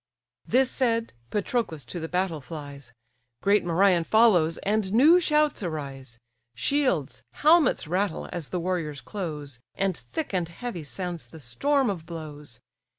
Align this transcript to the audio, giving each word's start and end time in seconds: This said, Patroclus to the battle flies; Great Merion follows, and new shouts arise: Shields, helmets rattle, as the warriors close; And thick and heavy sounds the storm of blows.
This 0.47 0.71
said, 0.71 1.13
Patroclus 1.29 1.83
to 1.83 1.99
the 1.99 2.07
battle 2.09 2.41
flies; 2.41 2.91
Great 3.43 3.63
Merion 3.63 4.03
follows, 4.03 4.57
and 4.63 4.91
new 4.91 5.19
shouts 5.19 5.61
arise: 5.61 6.17
Shields, 6.55 7.21
helmets 7.33 7.85
rattle, 7.87 8.27
as 8.31 8.47
the 8.47 8.59
warriors 8.59 8.99
close; 8.99 9.59
And 9.75 9.95
thick 9.95 10.33
and 10.33 10.49
heavy 10.49 10.83
sounds 10.85 11.27
the 11.27 11.39
storm 11.39 11.87
of 11.91 12.07
blows. 12.07 12.59